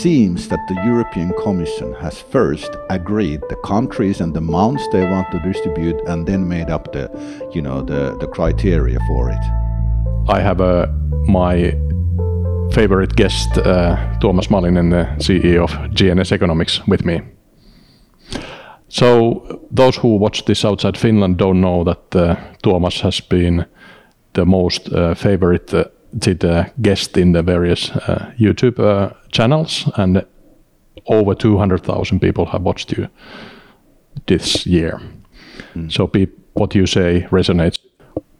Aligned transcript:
seems 0.00 0.48
that 0.48 0.66
the 0.66 0.74
European 0.86 1.30
Commission 1.42 1.92
has 2.00 2.18
first 2.20 2.70
agreed 2.88 3.40
the 3.50 3.56
countries 3.56 4.20
and 4.20 4.32
the 4.32 4.38
amounts 4.38 4.88
they 4.92 5.04
want 5.04 5.30
to 5.30 5.38
distribute 5.40 6.00
and 6.06 6.26
then 6.26 6.48
made 6.48 6.70
up 6.70 6.92
the 6.92 7.06
you 7.52 7.60
know 7.60 7.82
the, 7.82 8.16
the 8.18 8.26
criteria 8.26 8.98
for 9.08 9.30
it. 9.30 9.44
I 10.28 10.40
have 10.40 10.60
a 10.60 10.86
my 11.26 11.76
favorite 12.72 13.14
guest, 13.16 13.58
uh, 13.58 13.96
Tuomas 14.20 14.48
Malinen, 14.48 14.90
the 14.90 15.04
CEO 15.18 15.64
of 15.64 15.70
GNS 15.94 16.32
Economics, 16.32 16.80
with 16.86 17.04
me. 17.04 17.20
So 18.88 19.60
those 19.70 19.96
who 19.96 20.16
watch 20.16 20.44
this 20.44 20.64
outside 20.64 20.96
Finland 20.96 21.36
don't 21.36 21.60
know 21.60 21.84
that 21.84 22.16
uh, 22.16 22.36
Tuomas 22.62 23.00
has 23.00 23.20
been 23.20 23.66
the 24.32 24.46
most 24.46 24.88
uh, 24.92 25.14
favorite 25.14 25.74
uh, 26.44 26.48
a 26.48 26.72
guest 26.80 27.16
in 27.16 27.32
the 27.32 27.42
various 27.42 27.90
uh, 27.90 28.32
YouTube 28.38 28.78
uh, 28.78 29.12
channels, 29.30 29.90
and 29.96 30.24
over 31.06 31.34
200,000 31.34 32.20
people 32.20 32.46
have 32.46 32.62
watched 32.62 32.92
you 32.92 33.08
this 34.26 34.66
year. 34.66 35.00
Mm. 35.74 35.90
So 35.92 36.06
what 36.54 36.74
you 36.74 36.86
say 36.86 37.26
resonates. 37.30 37.78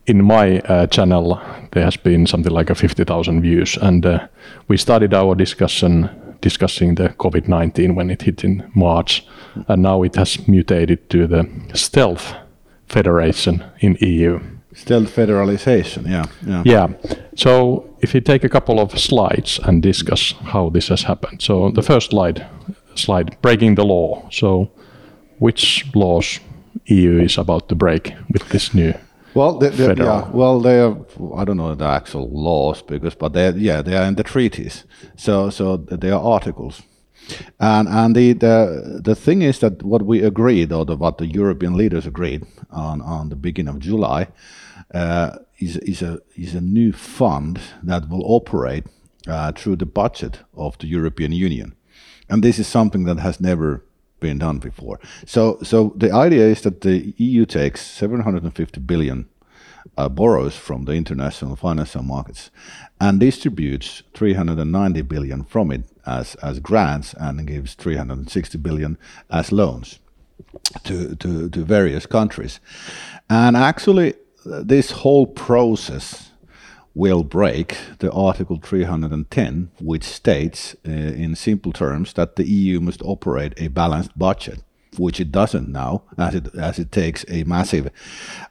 In 0.07 0.25
my 0.25 0.59
channel, 0.91 1.41
there 1.73 1.85
has 1.85 1.97
been 1.97 2.27
something 2.27 2.53
like 2.53 2.71
a 2.71 2.75
50,000 2.75 3.43
views, 3.43 3.77
and 3.77 4.29
we 4.67 4.77
started 4.77 5.15
our 5.15 5.37
discussion 5.37 6.09
discussing 6.41 6.95
the 6.95 7.11
COVID 7.11 7.49
19 7.49 7.95
when 7.95 8.11
it 8.11 8.23
hit 8.23 8.45
in 8.45 8.71
March, 8.75 9.25
and 9.69 9.83
now 9.83 10.03
it 10.03 10.17
has 10.17 10.49
mutated 10.49 11.09
to 11.11 11.27
the 11.27 11.49
stealth 11.75 12.35
federation 12.89 13.63
in 13.81 13.97
EU. 14.01 14.41
Stealth 14.73 15.15
federalization, 15.15 16.09
yeah, 16.09 16.27
yeah. 16.47 16.63
Yeah. 16.65 16.89
So 17.35 17.85
if 18.01 18.15
you 18.15 18.21
take 18.21 18.45
a 18.45 18.49
couple 18.49 18.79
of 18.79 18.99
slides 18.99 19.59
and 19.65 19.83
discuss 19.83 20.35
how 20.43 20.71
this 20.71 20.89
has 20.89 21.03
happened. 21.03 21.43
So 21.43 21.71
the 21.71 21.83
first 21.83 22.11
slide, 22.11 22.47
slide 22.95 23.37
breaking 23.43 23.75
the 23.75 23.85
law. 23.85 24.29
So 24.31 24.71
which 25.39 25.87
laws 25.95 26.41
EU 26.87 27.21
is 27.21 27.39
about 27.39 27.69
to 27.69 27.75
break 27.75 28.15
with 28.33 28.49
this 28.49 28.75
new 28.75 28.95
well, 29.35 29.59
they, 29.59 29.69
they, 29.69 29.95
yeah, 29.95 30.29
well, 30.31 30.61
they 30.61 30.81
are. 30.81 30.97
I 31.37 31.45
don't 31.45 31.57
know 31.57 31.75
the 31.75 31.87
actual 31.87 32.29
laws 32.31 32.83
because, 32.83 33.15
but 33.15 33.33
they, 33.33 33.51
yeah, 33.51 33.83
they 33.83 33.97
are 33.97 34.05
in 34.05 34.17
the 34.17 34.25
treaties. 34.25 34.85
So, 35.17 35.51
so 35.51 35.77
they 35.77 36.11
are 36.11 36.21
articles, 36.21 36.83
and 37.89 38.17
the 38.17 38.33
the 39.05 39.15
thing 39.15 39.43
is 39.43 39.59
that 39.59 39.83
what 39.83 40.03
we 40.03 40.23
agreed, 40.23 40.73
or 40.73 40.85
the, 40.85 40.97
what 40.97 41.19
the 41.19 41.27
European 41.27 41.77
leaders 41.77 42.07
agreed 42.07 42.47
on 42.71 43.01
on 43.03 43.29
the 43.29 43.37
beginning 43.37 43.75
of 43.75 43.81
July, 43.81 44.29
uh, 44.95 45.31
is 45.59 45.77
is 45.77 46.03
a 46.03 46.19
is 46.37 46.55
a 46.55 46.61
new 46.61 46.93
fund 46.93 47.61
that 47.83 48.09
will 48.09 48.25
operate 48.25 48.85
uh, 49.29 49.53
through 49.53 49.77
the 49.77 49.87
budget 49.87 50.41
of 50.55 50.77
the 50.79 50.87
European 50.87 51.33
Union, 51.33 51.75
and 52.29 52.43
this 52.43 52.59
is 52.59 52.67
something 52.67 53.05
that 53.05 53.19
has 53.19 53.41
never 53.41 53.83
been 54.21 54.39
done 54.39 54.59
before. 54.59 55.01
So, 55.27 55.59
so 55.63 55.93
the 55.97 56.13
idea 56.13 56.47
is 56.47 56.61
that 56.63 56.83
the 56.83 57.15
EU 57.17 57.47
takes 57.47 57.81
750 57.81 58.81
billion 58.81 59.27
uh, 59.97 60.09
borrows 60.09 60.57
from 60.57 60.85
the 60.85 60.93
international 60.93 61.57
financial 61.57 62.03
markets 62.03 62.51
and 63.01 63.21
distributes 63.21 64.03
390 64.15 65.03
billion 65.03 65.45
from 65.45 65.71
it 65.71 65.85
as, 66.07 66.35
as 66.37 66.61
grants 66.61 67.15
and 67.15 67.47
gives 67.47 67.75
360 67.75 68.59
billion 68.59 68.99
as 69.31 69.53
loans 69.53 69.99
to, 70.85 71.15
to, 71.17 71.49
to 71.49 71.65
various 71.65 72.07
countries. 72.07 72.61
And 73.29 73.57
actually, 73.57 74.15
this 74.45 74.91
whole 74.91 75.27
process 75.27 76.31
will 76.95 77.23
break 77.23 77.77
the 77.99 78.11
Article 78.11 78.59
310, 78.63 79.71
which 79.81 80.05
states 80.05 80.75
uh, 80.87 80.91
in 80.91 81.35
simple 81.37 81.73
terms 81.73 82.13
that 82.15 82.37
the 82.37 82.49
EU 82.49 82.81
must 82.81 83.01
operate 83.03 83.55
a 83.57 83.69
balanced 83.69 84.19
budget, 84.19 84.63
which 85.01 85.21
it 85.21 85.33
doesn't 85.33 85.69
now, 85.69 86.03
as 86.19 86.35
it 86.35 86.55
as 86.55 86.79
it 86.79 86.93
takes 86.93 87.25
a 87.29 87.45
massive 87.45 87.91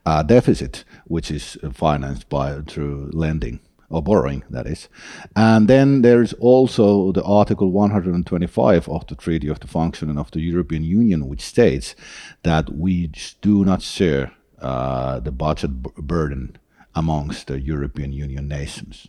uh, 0.05 0.23
deficit, 0.23 0.83
which 1.05 1.31
is 1.31 1.57
financed 1.73 2.27
by 2.29 2.61
through 2.61 3.09
lending 3.13 3.59
or 3.89 4.01
borrowing, 4.03 4.43
that 4.49 4.67
is. 4.67 4.87
And 5.35 5.67
then 5.67 6.01
there's 6.01 6.33
also 6.33 7.11
the 7.11 7.23
Article 7.23 7.71
125 7.71 8.87
of 8.87 9.07
the 9.07 9.15
Treaty 9.15 9.47
of 9.47 9.59
the 9.59 9.67
Functioning 9.67 10.17
of 10.17 10.31
the 10.31 10.41
European 10.41 10.83
Union, 10.83 11.27
which 11.27 11.41
states 11.41 11.95
that 12.43 12.73
we 12.73 13.11
do 13.41 13.65
not 13.65 13.81
share 13.81 14.31
uh, 14.61 15.19
the 15.19 15.31
budget 15.31 15.81
burden 15.81 16.57
amongst 16.95 17.47
the 17.47 17.59
European 17.59 18.11
Union 18.11 18.47
nations. 18.47 19.07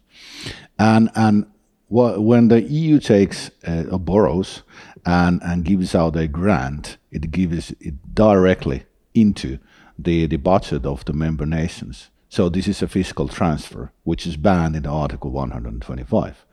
And, 0.79 1.11
and 1.15 1.47
when 1.91 2.49
the 2.49 2.63
EU 2.63 3.01
takes 3.01 3.51
uh, 3.67 3.85
or 3.91 3.99
borrows 3.99 4.63
and, 5.05 5.43
and 5.43 5.65
gives 5.65 5.95
out 5.95 6.17
a 6.17 6.29
grant, 6.29 6.99
it 7.11 7.31
gives 7.31 7.73
it 7.81 8.15
directly 8.15 8.85
into 9.13 9.59
the, 9.99 10.27
the 10.27 10.37
budget 10.37 10.87
of 10.87 11.05
the 11.05 11.13
member 11.13 11.45
nations. 11.45 12.11
So 12.29 12.49
this 12.49 12.69
is 12.69 12.81
a 12.81 12.87
fiscal 12.87 13.27
transfer, 13.27 13.93
which 14.05 14.25
is 14.25 14.37
banned 14.37 14.77
in 14.77 14.87
Article 14.87 15.33
125. 15.33 16.47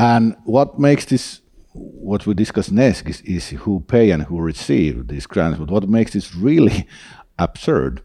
And 0.00 0.36
what 0.44 0.80
makes 0.80 1.04
this, 1.04 1.42
what 1.72 2.26
we 2.26 2.34
discuss 2.34 2.72
next, 2.72 3.06
is, 3.06 3.20
is 3.20 3.50
who 3.50 3.80
pay 3.86 4.10
and 4.10 4.24
who 4.24 4.40
receive 4.40 5.06
these 5.06 5.26
grants. 5.26 5.60
But 5.60 5.70
what 5.70 5.88
makes 5.88 6.14
this 6.14 6.34
really 6.34 6.88
absurd 7.38 8.02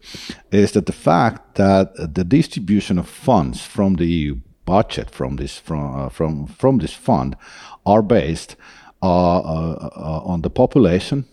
is 0.52 0.74
that 0.74 0.86
the 0.86 0.94
fact 0.94 1.56
that 1.56 1.96
the 1.96 2.24
distribution 2.24 3.00
of 3.00 3.10
funds 3.10 3.66
from 3.66 3.96
the 3.96 4.06
EU 4.06 4.36
budget 4.72 5.10
from 5.12 5.36
this 5.36 5.60
from 5.60 5.84
uh, 6.00 6.10
from 6.10 6.48
from 6.48 6.80
this 6.80 6.94
fund 6.94 7.36
are 7.84 8.04
based 8.04 8.56
uh, 9.04 9.32
uh, 9.32 10.22
on 10.24 10.42
the 10.42 10.50
population, 10.50 11.26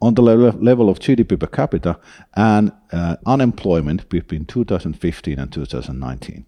on 0.00 0.14
the 0.14 0.22
level, 0.22 0.52
level 0.62 0.88
of 0.88 0.98
GDP 0.98 1.36
per 1.38 1.48
capita, 1.48 1.98
and 2.34 2.72
uh, 2.92 3.16
unemployment 3.26 4.08
between 4.08 4.44
2015 4.44 5.38
and 5.38 5.52
2019. 5.52 6.46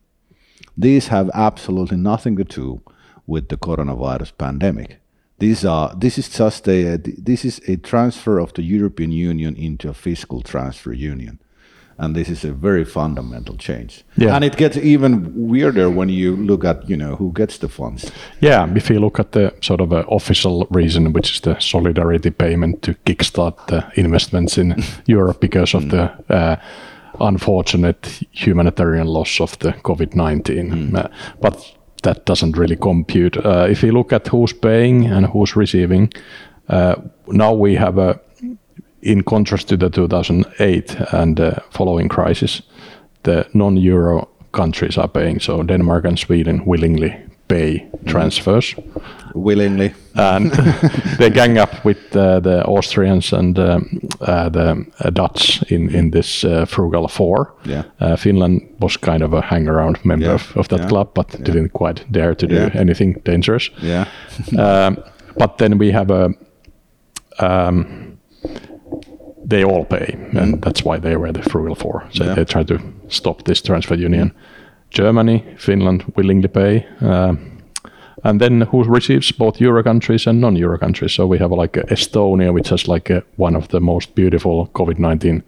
These 0.78 1.08
have 1.08 1.30
absolutely 1.34 1.96
nothing 1.96 2.36
to 2.36 2.44
do 2.44 2.80
with 3.26 3.48
the 3.48 3.56
coronavirus 3.56 4.32
pandemic. 4.38 5.00
These 5.40 5.64
are 5.64 5.94
this 6.00 6.18
is 6.18 6.28
just 6.28 6.68
a 6.68 6.96
this 7.26 7.44
is 7.44 7.60
a 7.68 7.76
transfer 7.76 8.38
of 8.38 8.52
the 8.52 8.62
European 8.62 9.12
Union 9.12 9.56
into 9.56 9.88
a 9.88 9.94
fiscal 9.94 10.40
transfer 10.42 10.92
union, 10.92 11.38
and 12.00 12.16
this 12.16 12.28
is 12.28 12.44
a 12.44 12.52
very 12.52 12.84
fundamental 12.84 13.56
change. 13.56 14.04
Yeah. 14.16 14.34
and 14.34 14.44
it 14.44 14.56
gets 14.56 14.76
even 14.76 15.32
weirder 15.34 15.90
when 15.90 16.08
you 16.08 16.36
look 16.36 16.64
at 16.64 16.88
you 16.88 16.96
know 16.96 17.16
who 17.16 17.32
gets 17.32 17.58
the 17.58 17.68
funds. 17.68 18.10
Yeah, 18.40 18.66
if 18.74 18.90
you 18.90 19.00
look 19.00 19.20
at 19.20 19.32
the 19.32 19.52
sort 19.60 19.80
of 19.80 19.92
uh, 19.92 20.04
official 20.08 20.66
reason, 20.70 21.12
which 21.12 21.30
is 21.34 21.40
the 21.40 21.60
solidarity 21.60 22.30
payment 22.30 22.82
to 22.82 22.94
kickstart 23.04 23.66
the 23.66 23.84
investments 23.94 24.58
in 24.58 24.82
Europe 25.06 25.40
because 25.40 25.74
of 25.74 25.84
mm. 25.84 25.90
the. 25.90 26.34
Uh, 26.34 26.56
unfortunate 27.22 28.24
humanitarian 28.30 29.06
loss 29.06 29.40
of 29.40 29.58
the 29.58 29.72
COVID 29.82 30.14
19. 30.14 30.70
Mm. 30.70 30.94
Uh, 30.96 31.08
but 31.40 31.76
that 32.02 32.24
doesn't 32.24 32.56
really 32.56 32.76
compute. 32.76 33.36
Uh, 33.36 33.66
if 33.68 33.82
you 33.82 33.92
look 33.92 34.12
at 34.12 34.28
who's 34.28 34.54
paying 34.54 35.04
and 35.04 35.26
who's 35.26 35.54
receiving, 35.54 36.10
uh, 36.70 36.94
now 37.26 37.52
we 37.52 37.74
have 37.74 37.98
a, 37.98 38.18
in 39.02 39.22
contrast 39.22 39.68
to 39.68 39.76
the 39.76 39.90
2008 39.90 40.96
and 41.12 41.40
uh, 41.40 41.54
following 41.70 42.08
crisis, 42.08 42.62
the 43.22 43.46
non-euro 43.54 44.28
countries 44.52 44.98
are 44.98 45.08
paying. 45.08 45.40
So 45.40 45.62
Denmark 45.62 46.04
and 46.04 46.18
Sweden 46.18 46.64
willingly 46.66 47.16
pay 47.48 47.88
transfers 48.06 48.76
willingly, 49.34 49.92
and 50.14 50.52
they 51.18 51.30
gang 51.30 51.58
up 51.58 51.84
with 51.84 52.16
uh, 52.16 52.40
the 52.40 52.64
Austrians 52.64 53.32
and 53.32 53.58
um, 53.58 54.00
uh, 54.20 54.48
the 54.48 54.86
uh, 55.00 55.10
Dutch 55.10 55.62
in 55.68 55.94
in 55.94 56.10
this 56.10 56.44
uh, 56.44 56.64
frugal 56.66 57.08
four. 57.08 57.52
Yeah. 57.64 57.82
Uh, 58.00 58.16
Finland 58.16 58.60
was 58.80 58.96
kind 58.96 59.22
of 59.22 59.32
a 59.32 59.40
hang 59.40 59.68
around 59.68 59.98
member 60.04 60.26
yeah. 60.26 60.34
of, 60.34 60.56
of 60.56 60.68
that 60.68 60.80
yeah. 60.80 60.88
club, 60.88 61.08
but 61.14 61.44
didn't 61.44 61.72
quite 61.72 62.04
dare 62.10 62.34
to 62.34 62.46
do 62.46 62.70
anything 62.80 63.22
dangerous. 63.24 63.70
Yeah. 63.82 64.06
um, 64.58 64.96
but 65.38 65.58
then 65.58 65.78
we 65.78 65.92
have 65.92 66.10
a. 66.10 66.30
Um, 67.38 68.09
they 69.50 69.64
all 69.64 69.84
pay, 69.84 70.16
mm. 70.16 70.42
and 70.42 70.62
that's 70.62 70.84
why 70.84 70.98
they 70.98 71.16
were 71.16 71.32
the 71.32 71.42
frugal 71.42 71.74
four. 71.74 72.04
So 72.12 72.34
they 72.34 72.44
try 72.44 72.64
to 72.64 72.78
stop 73.08 73.44
this 73.44 73.62
transfer 73.62 73.94
union. 73.94 74.32
Germany, 74.90 75.44
Finland 75.56 76.04
willingly 76.16 76.48
pay. 76.48 76.86
Uh, 77.00 77.34
and 78.24 78.40
then 78.40 78.62
who 78.62 78.84
receives 78.84 79.32
both 79.32 79.60
euro 79.60 79.82
countries 79.82 80.26
and 80.26 80.40
non-euro 80.40 80.78
countries. 80.78 81.12
So 81.12 81.26
we 81.26 81.38
have 81.38 81.52
like 81.52 81.72
Estonia, 81.88 82.52
which 82.52 82.68
has 82.68 82.88
like 82.88 83.10
a, 83.10 83.22
one 83.36 83.56
of 83.56 83.68
the 83.68 83.80
most 83.80 84.14
beautiful 84.14 84.68
COVID-19 84.74 85.42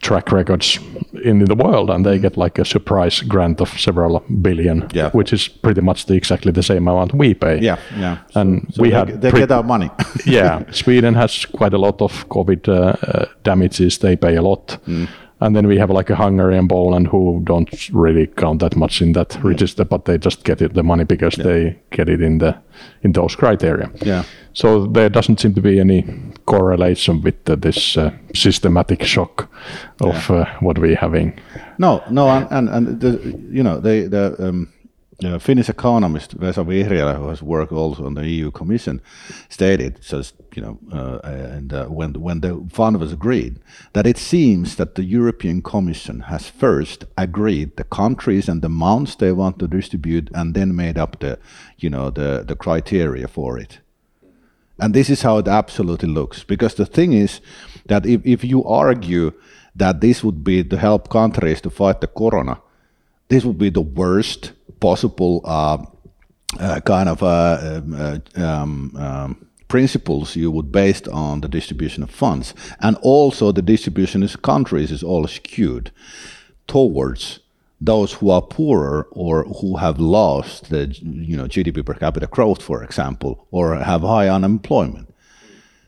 track 0.00 0.32
records 0.32 0.78
in 1.24 1.44
the 1.44 1.54
world, 1.54 1.90
and 1.90 2.04
they 2.04 2.18
get 2.18 2.36
like 2.36 2.58
a 2.58 2.64
surprise 2.64 3.20
grant 3.20 3.60
of 3.60 3.68
several 3.80 4.20
billion, 4.42 4.88
yeah. 4.92 5.10
which 5.10 5.32
is 5.32 5.48
pretty 5.48 5.80
much 5.80 6.06
the, 6.06 6.14
exactly 6.14 6.52
the 6.52 6.62
same 6.62 6.88
amount 6.88 7.14
we 7.14 7.34
pay. 7.34 7.60
Yeah, 7.60 7.78
yeah. 7.96 8.18
And 8.34 8.66
so, 8.68 8.76
so 8.76 8.82
we 8.82 8.90
they, 8.90 8.94
had 8.94 9.20
they 9.20 9.30
get 9.30 9.50
our 9.50 9.62
money. 9.62 9.90
yeah, 10.26 10.62
Sweden 10.72 11.14
has 11.14 11.46
quite 11.46 11.74
a 11.74 11.78
lot 11.78 12.00
of 12.00 12.28
COVID 12.28 12.68
uh, 12.68 12.72
uh, 12.72 13.26
damages; 13.42 13.98
they 13.98 14.16
pay 14.16 14.36
a 14.36 14.42
lot. 14.42 14.78
Mm. 14.86 15.08
and 15.40 15.54
then 15.54 15.66
we 15.66 15.78
have 15.78 15.90
like 15.90 16.10
a 16.10 16.16
Hungary 16.16 16.58
and 16.58 16.68
Poland 16.68 17.08
who 17.08 17.40
don't 17.44 17.70
really 17.92 18.26
count 18.26 18.60
that 18.60 18.76
much 18.76 19.00
in 19.00 19.12
that 19.12 19.38
register, 19.42 19.84
but 19.84 20.04
they 20.04 20.18
just 20.18 20.44
get 20.44 20.60
it 20.60 20.74
the 20.74 20.82
money 20.82 21.04
because 21.04 21.38
yeah. 21.38 21.44
they 21.44 21.78
get 21.90 22.08
it 22.08 22.20
in 22.20 22.38
the 22.38 22.56
in 23.02 23.12
those 23.12 23.36
criteria. 23.36 23.90
Yeah. 24.02 24.24
So 24.58 24.88
there 24.88 25.08
doesn't 25.08 25.38
seem 25.38 25.54
to 25.54 25.60
be 25.60 25.78
any 25.78 26.04
correlation 26.46 27.22
with 27.22 27.44
the, 27.44 27.54
this 27.54 27.96
uh, 27.96 28.10
systematic 28.34 29.04
shock 29.04 29.48
of 30.00 30.28
yeah. 30.28 30.36
uh, 30.36 30.56
what 30.58 30.78
we're 30.78 30.96
having. 30.96 31.38
No, 31.78 32.02
no, 32.10 32.28
and 32.28 32.48
and, 32.50 32.68
and 32.68 33.00
the, 33.00 33.10
you 33.50 33.62
know 33.62 33.80
the 33.80 34.08
the. 34.08 34.48
Um, 34.48 34.68
uh, 35.24 35.36
Finnish 35.36 35.68
economist 35.68 36.36
Vesa 36.38 36.64
Vihriälä, 36.64 37.16
who 37.16 37.28
has 37.28 37.42
worked 37.42 37.72
also 37.72 38.06
on 38.06 38.14
the 38.14 38.24
EU 38.24 38.52
Commission, 38.52 39.00
stated 39.48 39.98
just 40.00 40.36
you 40.54 40.62
know, 40.62 40.78
uh, 40.92 41.18
and 41.24 41.72
uh, 41.72 41.86
when 41.86 42.12
when 42.12 42.40
the 42.40 42.54
fund 42.72 43.00
was 43.00 43.12
agreed, 43.12 43.58
that 43.92 44.06
it 44.06 44.16
seems 44.16 44.76
that 44.76 44.94
the 44.94 45.02
European 45.02 45.60
Commission 45.60 46.20
has 46.20 46.48
first 46.48 47.04
agreed 47.16 47.76
the 47.76 47.84
countries 47.84 48.48
and 48.48 48.62
the 48.62 48.66
amounts 48.66 49.16
they 49.16 49.32
want 49.32 49.58
to 49.58 49.66
distribute, 49.66 50.30
and 50.34 50.54
then 50.54 50.76
made 50.76 50.98
up 51.02 51.18
the 51.18 51.36
you 51.78 51.90
know 51.90 52.10
the 52.10 52.44
the 52.46 52.56
criteria 52.56 53.26
for 53.26 53.60
it. 53.60 53.80
And 54.78 54.94
this 54.94 55.10
is 55.10 55.22
how 55.22 55.38
it 55.38 55.48
absolutely 55.48 56.08
looks, 56.08 56.44
because 56.44 56.74
the 56.74 56.86
thing 56.86 57.12
is 57.12 57.40
that 57.86 58.06
if, 58.06 58.24
if 58.24 58.44
you 58.44 58.64
argue 58.64 59.32
that 59.74 60.00
this 60.00 60.22
would 60.22 60.44
be 60.44 60.64
to 60.64 60.76
help 60.76 61.08
countries 61.08 61.60
to 61.62 61.70
fight 61.70 62.00
the 62.00 62.06
corona, 62.06 62.60
this 63.28 63.44
would 63.44 63.58
be 63.58 63.70
the 63.70 63.80
worst 63.80 64.52
possible 64.80 65.40
uh, 65.44 65.78
uh, 66.58 66.80
kind 66.80 67.08
of 67.08 67.22
uh, 67.22 67.58
um, 67.60 67.94
uh, 67.94 68.42
um, 68.42 68.96
um, 68.96 69.48
principles 69.68 70.36
you 70.36 70.50
would 70.50 70.72
based 70.72 71.08
on 71.08 71.40
the 71.40 71.48
distribution 71.48 72.02
of 72.02 72.10
funds, 72.10 72.54
and 72.80 72.96
also 73.02 73.52
the 73.52 73.62
distribution 73.62 74.22
of 74.22 74.42
countries 74.42 74.90
is 74.90 75.02
all 75.02 75.26
skewed 75.26 75.90
towards 76.66 77.40
those 77.80 78.12
who 78.14 78.30
are 78.30 78.42
poorer 78.42 79.06
or 79.12 79.44
who 79.44 79.76
have 79.76 80.00
lost 80.00 80.70
the 80.70 80.86
you 81.02 81.36
know 81.36 81.44
GDP 81.44 81.84
per 81.84 81.94
capita 81.94 82.26
growth, 82.26 82.62
for 82.62 82.82
example, 82.82 83.46
or 83.50 83.76
have 83.76 84.02
high 84.02 84.28
unemployment. 84.28 85.14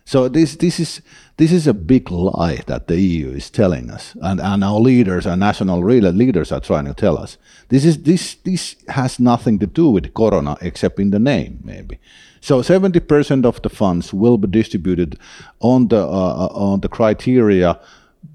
So 0.04 0.28
this 0.28 0.56
this 0.56 0.81
is 0.81 1.02
this 1.37 1.52
is 1.52 1.66
a 1.66 1.75
big 1.75 2.10
lie 2.10 2.62
that 2.66 2.87
the 2.87 3.00
EU 3.00 3.31
is 3.31 3.50
telling 3.50 3.90
us, 3.90 4.16
and, 4.20 4.40
and 4.40 4.62
our 4.62 4.81
leaders, 4.81 5.26
our 5.26 5.37
national 5.37 5.81
leaders, 5.81 6.52
are 6.52 6.60
trying 6.60 6.87
to 6.87 6.94
tell 6.94 7.16
us. 7.16 7.38
This 7.69 7.84
is 7.84 8.02
this 8.02 8.34
this 8.44 8.76
has 8.88 9.19
nothing 9.19 9.58
to 9.60 9.66
do 9.66 9.90
with 9.90 10.12
Corona 10.14 10.56
except 10.60 10.98
in 10.98 11.10
the 11.10 11.19
name, 11.19 11.60
maybe. 11.64 11.98
So 12.40 12.60
70% 12.62 13.44
of 13.44 13.60
the 13.62 13.69
funds 13.69 14.14
will 14.14 14.38
be 14.38 14.48
distributed 14.48 15.19
on 15.60 15.88
the 15.88 16.02
uh, 16.02 16.46
uh, 16.46 16.50
on 16.54 16.81
the 16.81 16.88
criteria 16.88 17.78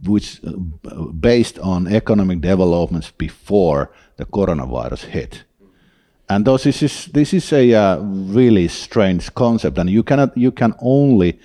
which 0.03 0.41
uh, 0.43 0.51
based 1.19 1.59
on 1.59 1.87
economic 1.87 2.41
developments 2.41 3.11
before 3.11 3.91
the 4.17 4.25
coronavirus 4.25 5.05
hit. 5.05 5.43
And 6.29 6.45
this 6.45 6.65
is 6.81 7.05
this 7.13 7.33
is 7.33 7.53
a 7.53 7.73
uh, 7.73 7.99
really 8.01 8.67
strange 8.67 9.33
concept, 9.33 9.77
and 9.77 9.89
you 9.89 10.03
cannot 10.03 10.35
you 10.37 10.51
can 10.51 10.73
only 10.81 11.39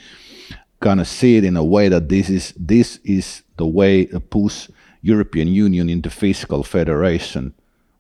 kind 0.80 1.00
of 1.00 1.06
see 1.06 1.36
it 1.36 1.44
in 1.44 1.56
a 1.56 1.64
way 1.64 1.88
that 1.88 2.08
this 2.08 2.30
is 2.30 2.54
this 2.56 2.98
is 3.04 3.42
the 3.56 3.66
way 3.66 4.06
to 4.06 4.20
push 4.20 4.70
European 5.02 5.48
Union 5.48 5.90
into 5.90 6.10
fiscal 6.10 6.62
federation 6.62 7.52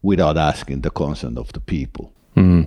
without 0.02 0.38
asking 0.38 0.80
the 0.80 0.90
consent 0.90 1.38
of 1.38 1.52
the 1.52 1.60
people. 1.60 2.12
Mm. 2.36 2.66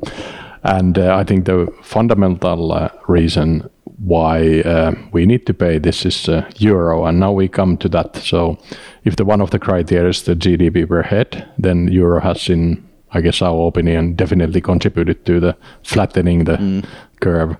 And 0.64 0.98
uh, 0.98 1.16
I 1.16 1.24
think 1.24 1.46
the 1.46 1.68
fundamental 1.82 2.72
uh, 2.72 2.90
reason 3.08 3.70
why 4.04 4.62
uh, 4.62 4.94
we 5.12 5.26
need 5.26 5.46
to 5.46 5.54
pay 5.54 5.80
this 5.80 6.06
is 6.06 6.28
uh, 6.28 6.50
euro, 6.58 7.06
and 7.06 7.20
now 7.20 7.32
we 7.32 7.48
come 7.48 7.78
to 7.78 7.90
that. 7.90 8.18
So, 8.18 8.58
if 9.06 9.16
the 9.16 9.26
one 9.26 9.42
of 9.42 9.52
the 9.52 9.60
criteria 9.60 10.10
is 10.10 10.24
the 10.24 10.36
GDP 10.36 10.88
per 10.88 11.04
head, 11.04 11.48
then 11.58 11.88
euro 11.88 12.20
has, 12.20 12.50
in 12.50 12.84
I 13.12 13.22
guess 13.22 13.42
our 13.42 13.68
opinion, 13.68 14.16
definitely 14.16 14.62
contributed 14.62 15.26
to 15.26 15.40
the 15.40 15.56
flattening 15.84 16.46
the 16.46 16.58
mm. 16.58 16.86
curve 17.22 17.56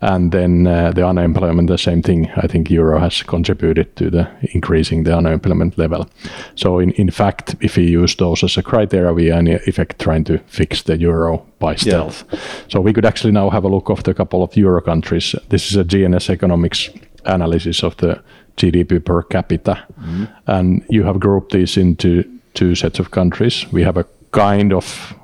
and 0.00 0.32
then 0.32 0.66
uh, 0.66 0.92
the 0.92 1.06
unemployment 1.06 1.68
the 1.68 1.78
same 1.78 2.02
thing. 2.02 2.30
I 2.36 2.46
think 2.46 2.70
euro 2.70 2.98
has 2.98 3.22
contributed 3.22 3.96
to 3.96 4.10
the 4.10 4.28
increasing 4.52 5.04
the 5.04 5.16
unemployment 5.16 5.78
level. 5.78 6.06
So 6.54 6.78
in, 6.78 6.90
in 6.92 7.10
fact 7.10 7.56
if 7.60 7.76
we 7.76 7.84
use 7.84 8.16
those 8.16 8.44
as 8.44 8.56
a 8.56 8.62
criteria 8.62 9.12
we 9.12 9.30
are 9.30 9.38
in 9.38 9.48
effect 9.48 9.98
trying 10.00 10.24
to 10.24 10.38
fix 10.46 10.82
the 10.82 10.98
euro 10.98 11.46
by 11.58 11.76
stealth. 11.76 12.24
Yeah. 12.30 12.38
so 12.68 12.80
we 12.80 12.92
could 12.92 13.06
actually 13.06 13.32
now 13.32 13.50
have 13.50 13.64
a 13.64 13.68
look 13.68 13.90
of 13.90 14.02
the 14.02 14.14
couple 14.14 14.42
of 14.42 14.56
euro 14.56 14.80
countries. 14.80 15.34
This 15.48 15.70
is 15.70 15.76
a 15.76 15.84
gns 15.84 16.30
economics 16.30 16.90
analysis 17.24 17.82
of 17.82 17.96
the 17.96 18.22
gdp 18.56 19.04
per 19.04 19.22
capita. 19.22 19.84
Mm-hmm. 20.00 20.24
and 20.46 20.84
you 20.88 21.04
have 21.04 21.18
grouped 21.18 21.52
these 21.52 21.76
into 21.80 22.24
two 22.54 22.74
sets 22.74 22.98
of 22.98 23.10
countries. 23.10 23.66
We 23.72 23.82
have 23.82 23.96
a 23.96 24.06
kind 24.30 24.72
of 24.72 25.14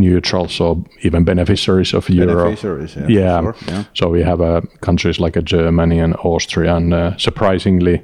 neutral, 0.00 0.48
so 0.48 0.84
even 1.02 1.24
beneficiaries 1.24 1.94
of 1.94 2.08
euro. 2.08 2.44
Beneficiaries, 2.44 2.96
yeah. 2.96 3.08
Yeah. 3.08 3.40
Sure. 3.40 3.54
yeah. 3.66 3.84
So 3.94 4.08
we 4.08 4.22
have 4.22 4.40
uh, 4.40 4.60
countries 4.80 5.20
like 5.20 5.36
uh, 5.36 5.42
Germany 5.42 6.00
and 6.00 6.16
Austria, 6.16 6.76
and 6.76 6.94
uh, 6.94 7.16
surprisingly, 7.16 8.02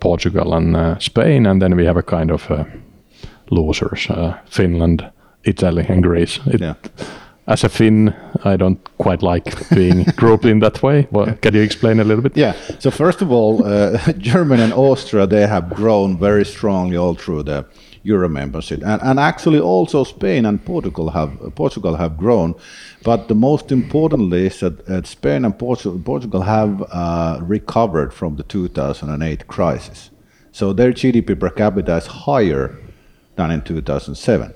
Portugal 0.00 0.54
and 0.54 0.76
uh, 0.76 0.98
Spain, 0.98 1.46
and 1.46 1.60
then 1.60 1.76
we 1.76 1.86
have 1.86 1.98
a 1.98 2.02
kind 2.02 2.30
of 2.30 2.50
uh, 2.50 2.64
losers: 3.50 4.10
uh, 4.10 4.32
Finland, 4.46 5.10
Italy, 5.42 5.86
and 5.88 6.02
Greece. 6.02 6.40
It, 6.46 6.60
yeah. 6.60 6.74
As 7.46 7.64
a 7.64 7.68
Finn, 7.68 8.14
I 8.44 8.56
don't 8.56 8.78
quite 8.96 9.22
like 9.22 9.44
being 9.74 10.04
grouped 10.16 10.46
in 10.46 10.60
that 10.60 10.82
way. 10.82 11.06
Well, 11.10 11.36
can 11.42 11.54
you 11.54 11.62
explain 11.62 12.00
a 12.00 12.04
little 12.04 12.22
bit? 12.22 12.36
Yeah. 12.36 12.54
So 12.78 12.90
first 12.90 13.22
of 13.22 13.30
all, 13.30 13.58
Germany 14.18 14.62
and 14.62 14.72
Austria 14.72 15.26
they 15.26 15.46
have 15.46 15.68
grown 15.74 16.18
very 16.18 16.44
strongly 16.44 16.96
all 16.96 17.14
through 17.14 17.42
the 17.42 17.64
euro 18.04 18.28
membership. 18.28 18.82
And, 18.84 19.02
and 19.02 19.18
actually 19.18 19.58
also 19.58 20.04
Spain 20.04 20.46
and 20.46 20.64
Portugal 20.64 21.10
have 21.10 21.54
Portugal 21.56 21.96
have 21.96 22.16
grown, 22.16 22.54
but 23.02 23.28
the 23.28 23.34
most 23.34 23.72
importantly 23.72 24.46
is 24.46 24.60
that, 24.60 24.86
that 24.86 25.06
Spain 25.06 25.44
and 25.44 25.58
Portugal, 25.58 26.00
Portugal 26.04 26.42
have 26.42 26.82
uh, 26.92 27.40
recovered 27.42 28.14
from 28.14 28.36
the 28.36 28.44
2008 28.44 29.48
crisis. 29.48 30.10
So 30.52 30.72
their 30.72 30.92
GDP 30.92 31.38
per 31.38 31.50
capita 31.50 31.96
is 31.96 32.06
higher 32.06 32.78
than 33.34 33.50
in 33.50 33.62
2007 33.62 34.54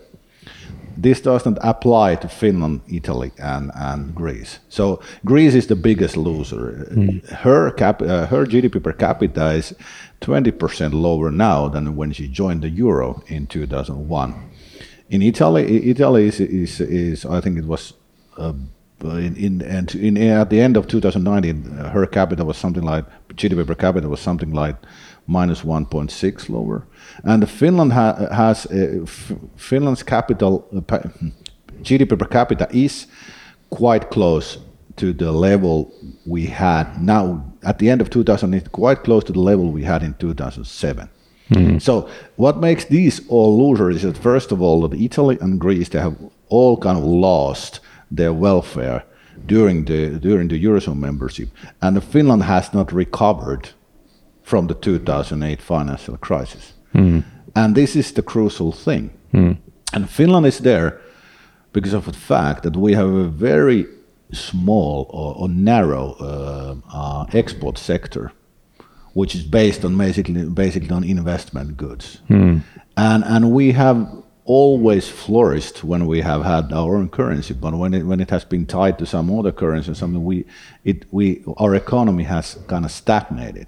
this 1.00 1.20
doesn't 1.20 1.58
apply 1.62 2.16
to 2.16 2.28
Finland, 2.28 2.80
Italy, 2.88 3.30
and, 3.38 3.70
and 3.74 4.14
Greece. 4.14 4.58
So 4.68 5.00
Greece 5.24 5.54
is 5.54 5.68
the 5.68 5.76
biggest 5.76 6.16
loser. 6.16 6.88
Mm. 6.90 7.24
Her 7.28 7.70
cap, 7.70 8.02
uh, 8.02 8.26
her 8.26 8.44
GDP 8.44 8.82
per 8.82 8.92
capita 8.92 9.50
is 9.52 9.74
20% 10.20 10.92
lower 10.92 11.30
now 11.30 11.68
than 11.68 11.96
when 11.96 12.12
she 12.12 12.28
joined 12.28 12.62
the 12.62 12.68
euro 12.68 13.22
in 13.28 13.46
2001. 13.46 14.50
In 15.10 15.22
Italy, 15.22 15.90
Italy 15.90 16.26
is, 16.26 16.40
is, 16.40 16.80
is 16.80 17.24
I 17.24 17.40
think 17.40 17.58
it 17.58 17.64
was 17.64 17.94
uh, 18.36 18.52
in, 19.04 19.36
in, 19.36 19.62
and 19.62 19.94
in, 19.94 20.16
at 20.16 20.50
the 20.50 20.60
end 20.60 20.76
of 20.76 20.88
2019, 20.88 21.64
her 21.64 22.06
capita 22.06 22.44
was 22.44 22.56
something 22.56 22.82
like 22.82 23.04
GDP 23.34 23.66
per 23.66 23.74
capita 23.74 24.08
was 24.08 24.20
something 24.20 24.52
like 24.52 24.76
minus 25.26 25.62
1.6 25.62 26.48
lower, 26.48 26.86
and 27.22 27.48
Finland 27.48 27.92
ha, 27.92 28.28
has 28.32 28.66
uh, 28.66 29.04
Finland's 29.56 30.02
capital 30.02 30.66
uh, 30.74 30.98
GDP 31.82 32.18
per 32.18 32.26
capita 32.26 32.68
is 32.72 33.06
quite 33.70 34.10
close 34.10 34.58
to 34.98 35.12
the 35.12 35.32
level 35.32 35.92
we 36.26 36.46
had 36.46 37.02
now 37.02 37.44
at 37.62 37.78
the 37.78 37.90
end 37.90 38.00
of 38.00 38.10
2008, 38.10 38.72
quite 38.72 39.02
close 39.04 39.24
to 39.24 39.32
the 39.32 39.40
level 39.40 39.70
we 39.70 39.84
had 39.84 40.02
in 40.02 40.14
2007. 40.14 41.08
Mm. 41.50 41.80
So 41.80 42.08
what 42.36 42.58
makes 42.58 42.84
these 42.84 43.26
all 43.28 43.58
losers 43.58 43.96
is 43.96 44.02
that 44.02 44.18
first 44.18 44.52
of 44.52 44.60
all, 44.60 44.86
that 44.86 45.00
Italy 45.00 45.38
and 45.40 45.58
Greece 45.58 45.88
they 45.88 46.00
have 46.00 46.16
all 46.48 46.76
kind 46.76 46.98
of 46.98 47.04
lost 47.04 47.80
their 48.10 48.32
welfare 48.32 49.04
during 49.46 49.84
the 49.84 50.18
during 50.18 50.48
the 50.48 50.62
eurozone 50.62 50.98
membership, 50.98 51.48
and 51.80 52.02
Finland 52.02 52.42
has 52.42 52.74
not 52.74 52.92
recovered 52.92 53.70
from 54.42 54.66
the 54.66 54.74
2008 54.74 55.62
financial 55.62 56.16
crisis. 56.16 56.74
Mm. 56.94 57.24
And 57.54 57.74
this 57.74 57.96
is 57.96 58.12
the 58.12 58.22
crucial 58.22 58.72
thing. 58.72 59.10
Mm. 59.32 59.56
And 59.92 60.08
Finland 60.10 60.46
is 60.46 60.58
there 60.58 61.00
because 61.72 61.96
of 61.96 62.04
the 62.04 62.12
fact 62.12 62.62
that 62.62 62.76
we 62.76 62.94
have 62.94 63.08
a 63.08 63.28
very 63.28 63.86
small 64.32 65.06
or, 65.10 65.34
or 65.34 65.48
narrow 65.48 66.16
uh, 66.20 66.74
uh, 66.92 67.26
export 67.32 67.78
sector, 67.78 68.32
which 69.14 69.34
is 69.34 69.42
based 69.42 69.84
on 69.84 69.96
basically 69.96 70.44
basically 70.44 70.90
on 70.90 71.04
investment 71.04 71.76
goods, 71.76 72.20
mm. 72.28 72.60
and 72.96 73.24
and 73.24 73.52
we 73.52 73.72
have 73.72 74.08
always 74.44 75.08
flourished 75.08 75.84
when 75.84 76.06
we 76.06 76.22
have 76.22 76.42
had 76.42 76.72
our 76.72 76.96
own 76.96 77.08
currency, 77.08 77.52
but 77.54 77.74
when 77.74 77.92
it 77.94 78.04
when 78.04 78.20
it 78.20 78.30
has 78.30 78.44
been 78.44 78.66
tied 78.66 78.98
to 78.98 79.06
some 79.06 79.30
other 79.38 79.52
currency, 79.52 79.94
something 79.94 80.24
we 80.24 80.44
it 80.84 81.04
we 81.10 81.44
our 81.58 81.74
economy 81.74 82.24
has 82.24 82.58
kind 82.66 82.84
of 82.84 82.90
stagnated, 82.90 83.66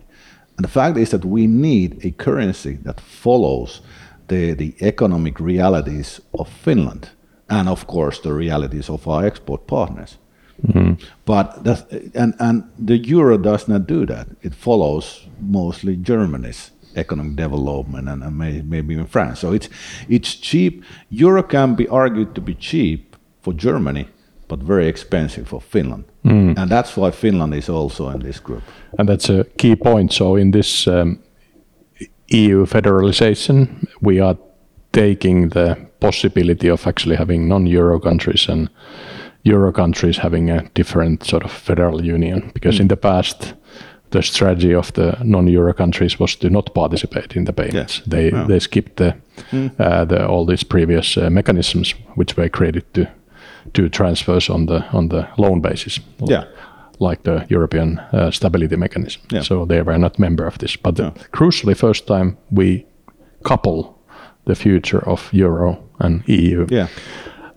and 0.56 0.64
the 0.64 0.70
fact 0.70 0.96
is 0.96 1.10
that 1.10 1.24
we 1.24 1.46
need 1.46 2.04
a 2.04 2.10
currency 2.10 2.78
that 2.82 3.00
follows 3.00 3.82
the 4.28 4.54
the 4.54 4.74
economic 4.80 5.40
realities 5.40 6.20
of 6.32 6.48
Finland, 6.48 7.10
and 7.48 7.68
of 7.68 7.86
course 7.86 8.20
the 8.20 8.32
realities 8.32 8.88
of 8.90 9.06
our 9.06 9.24
export 9.24 9.66
partners. 9.66 10.18
Mm-hmm. 10.66 11.04
But 11.24 11.66
and 12.14 12.34
and 12.38 12.64
the 12.78 12.98
euro 12.98 13.38
does 13.38 13.68
not 13.68 13.86
do 13.86 14.06
that. 14.06 14.28
It 14.42 14.54
follows 14.54 15.26
mostly 15.40 15.96
Germany's 15.96 16.70
economic 16.96 17.36
development 17.36 18.08
and, 18.08 18.22
and 18.22 18.36
may, 18.36 18.62
maybe 18.62 18.94
even 18.94 19.06
France. 19.06 19.40
So 19.40 19.52
it's 19.52 19.68
it's 20.08 20.34
cheap. 20.34 20.84
Euro 21.10 21.42
can 21.42 21.74
be 21.74 21.88
argued 21.88 22.34
to 22.34 22.40
be 22.40 22.54
cheap 22.54 23.16
for 23.42 23.54
Germany, 23.54 24.08
but 24.48 24.58
very 24.60 24.88
expensive 24.88 25.48
for 25.48 25.60
Finland, 25.60 26.04
mm. 26.24 26.58
and 26.58 26.70
that's 26.70 26.96
why 26.96 27.10
Finland 27.10 27.54
is 27.54 27.68
also 27.68 28.10
in 28.10 28.20
this 28.20 28.40
group. 28.40 28.62
And 28.98 29.08
that's 29.08 29.30
a 29.30 29.44
key 29.56 29.76
point. 29.76 30.12
So 30.12 30.36
in 30.36 30.50
this 30.50 30.86
um, 30.86 31.18
EU 32.28 32.66
federalization, 32.66 33.86
we 34.00 34.20
are 34.20 34.36
taking 34.92 35.50
the 35.50 35.76
possibility 36.00 36.68
of 36.70 36.86
actually 36.86 37.16
having 37.16 37.48
non-euro 37.48 38.00
countries 38.00 38.48
and 38.48 38.68
euro 39.42 39.72
countries 39.72 40.18
having 40.18 40.50
a 40.50 40.62
different 40.74 41.24
sort 41.24 41.44
of 41.44 41.50
federal 41.50 42.04
union 42.04 42.50
because 42.54 42.76
mm. 42.76 42.80
in 42.80 42.88
the 42.88 42.96
past 42.96 43.54
the 44.10 44.22
strategy 44.22 44.74
of 44.74 44.92
the 44.92 45.16
non-euro 45.22 45.72
countries 45.72 46.18
was 46.18 46.36
to 46.36 46.50
not 46.50 46.74
participate 46.74 47.36
in 47.36 47.44
the 47.44 47.52
payments. 47.52 48.02
They 48.06 48.32
oh. 48.32 48.46
they 48.46 48.60
skipped 48.60 48.96
the, 48.96 49.14
mm. 49.50 49.70
uh, 49.78 50.04
the 50.04 50.26
all 50.26 50.46
these 50.46 50.64
previous 50.64 51.16
uh, 51.16 51.30
mechanisms 51.30 51.94
which 52.16 52.36
were 52.36 52.48
created 52.48 52.82
to 52.94 53.06
do 53.72 53.88
transfers 53.88 54.50
on 54.50 54.66
the 54.66 54.84
on 54.92 55.08
the 55.08 55.28
loan 55.36 55.60
basis. 55.60 56.00
Yeah. 56.28 56.44
Like 56.98 57.22
the 57.22 57.46
European 57.48 57.98
uh, 58.12 58.30
Stability 58.30 58.76
Mechanism. 58.76 59.22
Yeah. 59.32 59.42
So 59.42 59.64
they 59.64 59.82
were 59.82 59.98
not 59.98 60.18
member 60.18 60.46
of 60.46 60.58
this. 60.58 60.76
But 60.76 60.98
yeah. 60.98 61.12
crucially, 61.32 61.74
first 61.74 62.06
time 62.06 62.36
we 62.50 62.84
couple 63.42 63.98
the 64.44 64.54
future 64.54 65.08
of 65.08 65.32
euro 65.32 65.78
and 65.98 66.22
EU. 66.26 66.66
Yeah. 66.70 66.88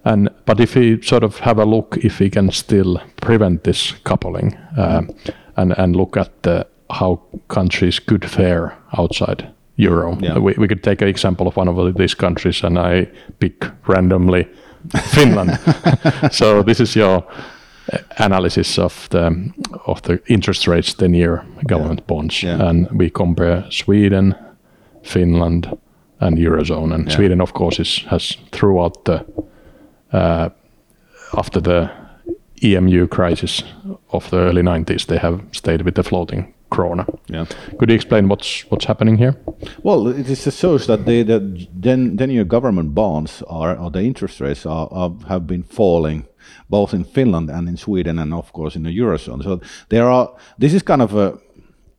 And 0.05 0.29
but 0.45 0.60
if 0.60 0.75
we 0.75 1.01
sort 1.01 1.24
of 1.24 1.39
have 1.39 1.60
a 1.60 1.65
look, 1.65 1.98
if 1.98 2.19
we 2.19 2.29
can 2.29 2.51
still 2.51 3.01
prevent 3.22 3.63
this 3.63 3.93
coupling, 4.03 4.55
uh, 4.77 5.03
and 5.55 5.74
and 5.77 5.95
look 5.95 6.17
at 6.17 6.43
the, 6.43 6.67
how 6.89 7.22
countries 7.48 8.00
could 8.00 8.29
fare 8.29 8.77
outside 8.98 9.48
euro, 9.75 10.17
yeah. 10.22 10.38
we, 10.38 10.53
we 10.57 10.67
could 10.67 10.83
take 10.83 11.01
an 11.01 11.07
example 11.07 11.48
of 11.48 11.55
one 11.55 11.67
of 11.67 11.95
these 11.95 12.15
countries, 12.15 12.63
and 12.63 12.77
I 12.77 13.07
pick 13.39 13.65
randomly 13.88 14.48
Finland. 15.13 15.57
so 16.31 16.63
this 16.63 16.79
is 16.79 16.95
your 16.95 17.24
analysis 18.17 18.77
of 18.77 19.07
the 19.10 19.51
of 19.86 20.01
the 20.01 20.19
interest 20.27 20.67
rates, 20.67 20.93
ten 20.93 21.13
year 21.13 21.45
government 21.67 22.00
yeah. 22.00 22.05
bonds, 22.07 22.43
yeah. 22.43 22.69
and 22.69 22.88
we 22.91 23.10
compare 23.10 23.65
Sweden, 23.69 24.36
Finland, 25.03 25.67
and 26.19 26.38
eurozone. 26.38 26.93
And 26.93 27.12
Sweden, 27.12 27.41
of 27.41 27.53
course, 27.53 27.81
is 27.81 28.05
has 28.10 28.38
throughout 28.51 29.05
the 29.05 29.25
uh, 30.13 30.50
after 31.34 31.60
the 31.60 31.91
EMU 32.63 33.08
crisis 33.08 33.63
of 34.12 34.29
the 34.29 34.38
early 34.38 34.62
90s, 34.62 35.08
they 35.08 35.17
have 35.17 35.41
stayed 35.51 35.82
with 35.82 35.96
the 35.96 36.03
floating 36.03 36.53
krona. 36.72 37.05
Yeah. 37.27 37.46
Could 37.77 37.89
you 37.89 37.96
explain 37.96 38.27
what's 38.29 38.65
what's 38.70 38.86
happening 38.86 39.17
here? 39.17 39.36
Well, 39.84 40.08
it 40.08 40.29
is 40.29 40.58
shows 40.58 40.88
that 40.88 41.05
the, 41.05 41.24
the 41.24 41.67
then 41.82 42.17
then 42.17 42.32
your 42.32 42.46
government 42.46 42.93
bonds 42.93 43.43
are 43.48 43.77
or 43.77 43.91
the 43.91 44.01
interest 44.01 44.41
rates 44.41 44.65
are, 44.65 44.88
are, 44.91 45.12
have 45.27 45.46
been 45.46 45.63
falling 45.63 46.25
both 46.70 46.93
in 46.93 47.03
Finland 47.03 47.50
and 47.50 47.67
in 47.67 47.77
Sweden 47.77 48.20
and 48.20 48.34
of 48.34 48.51
course 48.53 48.75
in 48.77 48.84
the 48.84 48.98
eurozone. 49.00 49.43
So 49.43 49.62
there 49.89 50.10
are 50.10 50.29
this 50.58 50.74
is 50.74 50.84
kind 50.84 51.01
of 51.01 51.15
a 51.15 51.38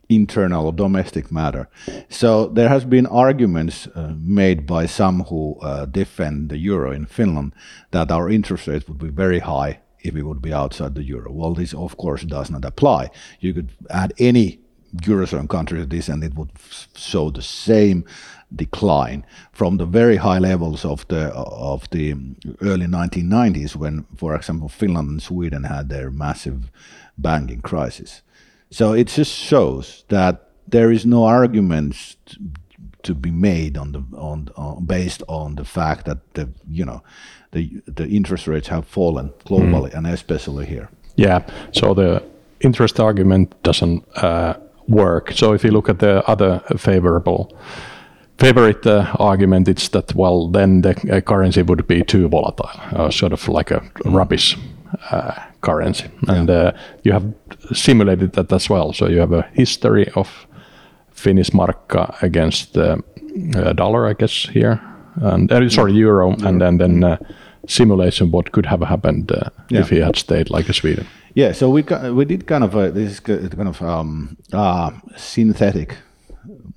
internal 0.09 0.67
or 0.67 0.73
domestic 0.73 1.31
matter. 1.33 1.69
So 2.09 2.49
there 2.49 2.69
has 2.69 2.85
been 2.85 3.07
arguments 3.07 3.87
uh, 3.89 4.15
made 4.19 4.67
by 4.67 4.87
some 4.87 5.25
who 5.25 5.59
uh, 5.61 5.87
defend 5.87 6.51
the 6.51 6.59
euro 6.59 6.93
in 6.93 7.07
Finland 7.07 7.53
that 7.91 8.11
our 8.11 8.31
interest 8.31 8.67
rates 8.67 8.89
would 8.89 8.99
be 8.99 9.09
very 9.09 9.41
high 9.41 9.81
if 10.01 10.15
we 10.15 10.23
would 10.23 10.43
be 10.43 10.53
outside 10.53 10.95
the 10.95 11.03
euro. 11.03 11.33
Well, 11.33 11.55
this 11.55 11.75
of 11.75 11.97
course 11.97 12.23
does 12.23 12.51
not 12.51 12.65
apply. 12.65 13.11
You 13.41 13.55
could 13.55 13.71
add 13.91 14.13
any 14.19 14.61
eurozone 14.97 15.49
country 15.49 15.81
to 15.81 15.87
this, 15.87 16.09
and 16.09 16.23
it 16.23 16.35
would 16.35 16.51
show 16.95 17.31
the 17.31 17.43
same 17.43 18.05
decline 18.55 19.25
from 19.53 19.79
the 19.79 19.87
very 19.87 20.17
high 20.17 20.39
levels 20.39 20.85
of 20.85 21.07
the 21.09 21.33
of 21.33 21.89
the 21.91 22.15
early 22.61 22.87
1990s, 22.87 23.75
when, 23.75 24.07
for 24.17 24.35
example, 24.35 24.69
Finland 24.69 25.09
and 25.09 25.23
Sweden 25.23 25.65
had 25.65 25.89
their 25.89 26.11
massive 26.11 26.71
banking 27.19 27.61
crisis. 27.61 28.23
So 28.71 28.93
it 28.93 29.09
just 29.09 29.33
shows 29.33 30.05
that 30.09 30.49
there 30.67 30.91
is 30.91 31.07
no 31.07 31.25
arguments 31.25 32.17
to 33.03 33.15
be 33.15 33.31
made 33.31 33.77
on 33.77 33.93
the 33.93 34.03
on, 34.17 34.49
on, 34.57 34.85
based 34.85 35.23
on 35.29 35.55
the 35.57 35.65
fact 35.65 36.07
that 36.07 36.19
the 36.35 36.49
you 36.69 36.85
know 36.85 37.03
the 37.53 37.83
the 37.87 38.07
interest 38.09 38.47
rates 38.47 38.69
have 38.69 38.87
fallen 38.87 39.31
globally 39.47 39.91
mm. 39.91 39.95
and 39.95 40.07
especially 40.07 40.67
here. 40.67 40.89
Yeah. 41.17 41.43
So 41.73 41.95
the 41.95 42.23
interest 42.61 42.99
argument 42.99 43.55
doesn't 43.63 44.05
uh, 44.17 44.55
work. 44.89 45.33
So 45.33 45.53
if 45.53 45.65
you 45.65 45.71
look 45.71 45.89
at 45.89 45.99
the 45.99 46.25
other 46.27 46.61
favorable 46.77 47.57
favorite 48.39 48.87
uh, 48.87 49.15
argument, 49.19 49.69
it's 49.69 49.89
that 49.91 50.15
well 50.15 50.49
then 50.49 50.83
the 50.83 50.95
uh, 51.13 51.21
currency 51.21 51.63
would 51.63 51.87
be 51.87 52.03
too 52.03 52.29
volatile, 52.29 52.71
uh, 52.97 53.11
sort 53.11 53.33
of 53.33 53.49
like 53.49 53.71
a 53.71 53.81
mm. 53.81 54.15
rubbish 54.15 54.57
uh, 54.57 54.61
currency, 55.61 56.09
and 56.29 56.49
yeah. 56.49 56.55
Uh, 56.55 56.73
you 57.03 57.13
have 57.13 57.25
simulated 57.73 58.33
that 58.33 58.53
as 58.53 58.71
well. 58.71 58.93
So 58.93 59.09
you 59.09 59.21
have 59.21 59.33
a 59.33 59.43
history 59.53 60.09
of 60.15 60.47
Finnish 61.11 61.51
markka 61.51 62.23
against 62.23 62.73
the 62.75 63.03
uh, 63.57 63.73
dollar, 63.73 64.07
I 64.07 64.15
guess 64.15 64.49
here, 64.53 64.81
and 65.17 65.53
uh, 65.53 65.69
sorry 65.69 65.93
euro, 65.93 66.31
euro, 66.31 66.49
and 66.49 66.61
then 66.61 66.79
then 66.79 67.05
uh, 67.05 67.17
simulation 67.67 68.31
what 68.31 68.53
could 68.53 68.67
have 68.67 68.83
happened 68.83 69.33
uh, 69.33 69.51
yeah. 69.71 69.81
if 69.81 69.91
he 69.91 70.01
had 70.01 70.17
stayed 70.17 70.51
like 70.51 70.69
a 70.69 70.73
Sweden. 70.73 71.07
Yeah, 71.35 71.53
so 71.53 71.69
we 71.69 71.83
got, 71.83 72.15
we 72.15 72.25
did 72.25 72.47
kind 72.47 72.63
of 72.63 72.77
a, 72.77 72.91
this 72.91 73.21
kind 73.21 73.69
of 73.69 73.83
um, 73.83 74.37
uh, 74.53 74.91
synthetic 75.17 75.97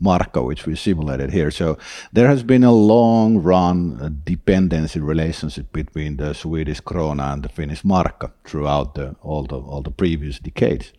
Markka, 0.01 0.45
which 0.45 0.65
we 0.65 0.75
simulated 0.75 1.31
here. 1.31 1.51
So 1.51 1.77
there 2.13 2.27
has 2.27 2.43
been 2.43 2.63
a 2.63 2.71
long 2.71 3.39
run 3.39 4.21
dependency 4.23 4.99
relationship 4.99 5.71
between 5.71 6.17
the 6.17 6.33
Swedish 6.33 6.81
krona 6.81 7.33
and 7.33 7.43
the 7.43 7.49
Finnish 7.49 7.83
markka 7.83 8.31
throughout 8.45 8.95
the, 8.95 9.15
all 9.21 9.43
the 9.43 9.57
all 9.57 9.81
the 9.81 9.91
previous 9.91 10.39
decades. 10.39 10.93